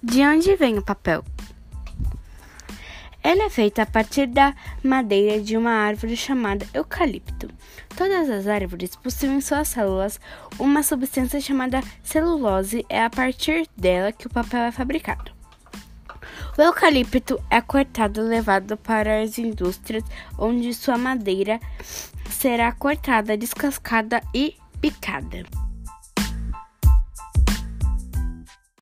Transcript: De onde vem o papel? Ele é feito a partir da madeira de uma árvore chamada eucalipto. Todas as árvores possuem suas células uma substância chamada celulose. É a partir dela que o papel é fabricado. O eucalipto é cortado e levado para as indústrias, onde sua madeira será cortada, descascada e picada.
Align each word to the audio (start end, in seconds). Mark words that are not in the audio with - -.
De 0.00 0.22
onde 0.22 0.54
vem 0.54 0.78
o 0.78 0.82
papel? 0.82 1.24
Ele 3.24 3.42
é 3.42 3.50
feito 3.50 3.80
a 3.80 3.86
partir 3.86 4.28
da 4.28 4.54
madeira 4.82 5.42
de 5.42 5.56
uma 5.56 5.72
árvore 5.72 6.16
chamada 6.16 6.64
eucalipto. 6.72 7.48
Todas 7.96 8.30
as 8.30 8.46
árvores 8.46 8.94
possuem 8.94 9.40
suas 9.40 9.66
células 9.66 10.20
uma 10.56 10.84
substância 10.84 11.40
chamada 11.40 11.82
celulose. 12.00 12.86
É 12.88 13.02
a 13.02 13.10
partir 13.10 13.68
dela 13.76 14.12
que 14.12 14.28
o 14.28 14.30
papel 14.30 14.60
é 14.60 14.70
fabricado. 14.70 15.32
O 16.56 16.62
eucalipto 16.62 17.42
é 17.50 17.60
cortado 17.60 18.20
e 18.20 18.24
levado 18.24 18.76
para 18.76 19.20
as 19.20 19.36
indústrias, 19.36 20.04
onde 20.38 20.72
sua 20.74 20.96
madeira 20.96 21.58
será 22.30 22.70
cortada, 22.70 23.36
descascada 23.36 24.22
e 24.32 24.54
picada. 24.80 25.44